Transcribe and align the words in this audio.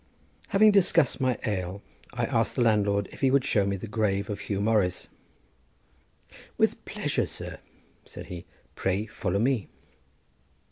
Having 0.47 0.71
discussed 0.71 1.21
my 1.21 1.37
ale, 1.45 1.83
I 2.11 2.25
asked 2.25 2.55
the 2.55 2.63
landlord 2.63 3.07
if 3.11 3.21
he 3.21 3.29
would 3.29 3.45
show 3.45 3.67
me 3.67 3.75
the 3.75 3.85
grave 3.85 4.31
of 4.31 4.39
Huw 4.39 4.59
Morris. 4.59 5.09
"With 6.57 6.83
pleasure, 6.85 7.27
sir," 7.27 7.59
said 8.03 8.25
he; 8.25 8.45
"pray 8.73 9.05
follow 9.05 9.37
me." 9.37 9.69